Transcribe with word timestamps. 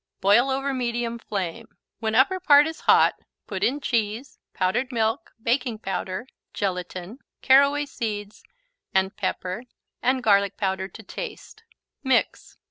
Boil 0.19 0.49
over 0.49 0.73
medium 0.73 1.19
flame. 1.19 1.77
When 1.99 2.15
upper 2.15 2.39
part 2.39 2.65
is 2.65 2.79
hot, 2.79 3.19
put 3.45 3.63
in 3.63 3.79
cheese, 3.79 4.39
powdered 4.51 4.91
milk, 4.91 5.29
baking 5.39 5.77
powder, 5.77 6.25
gelatin, 6.55 7.19
caraway 7.43 7.85
seeds 7.85 8.43
and 8.95 9.15
pepper 9.15 9.65
and 10.01 10.23
garlic 10.23 10.57
powder 10.57 10.87
to 10.87 11.03
taste. 11.03 11.61
Mix. 12.03 12.57